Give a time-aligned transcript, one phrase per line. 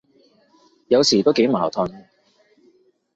[0.87, 1.87] 有時都幾矛盾，